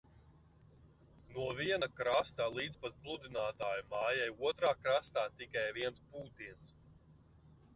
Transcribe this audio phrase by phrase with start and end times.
[1.33, 6.73] No viena krasta līdz pat Pludinātāju mājai otrā krastā tikai viens pūtiens.